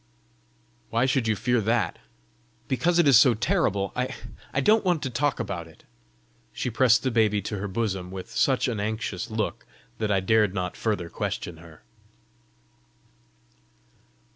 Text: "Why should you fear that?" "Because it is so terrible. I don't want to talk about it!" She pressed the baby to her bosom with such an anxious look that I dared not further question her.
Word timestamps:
"Why 0.89 1.05
should 1.05 1.27
you 1.27 1.35
fear 1.35 1.61
that?" 1.61 1.99
"Because 2.67 2.97
it 2.97 3.07
is 3.07 3.19
so 3.19 3.35
terrible. 3.35 3.93
I 3.95 4.59
don't 4.59 4.83
want 4.83 5.03
to 5.03 5.11
talk 5.11 5.39
about 5.39 5.67
it!" 5.67 5.83
She 6.53 6.71
pressed 6.71 7.03
the 7.03 7.11
baby 7.11 7.39
to 7.43 7.59
her 7.59 7.67
bosom 7.67 8.09
with 8.09 8.31
such 8.31 8.67
an 8.67 8.79
anxious 8.79 9.29
look 9.29 9.63
that 9.99 10.09
I 10.11 10.19
dared 10.19 10.55
not 10.55 10.75
further 10.75 11.07
question 11.07 11.57
her. 11.57 11.83